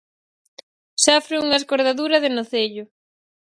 [1.05, 2.83] Sofre unha escordadura de nocello.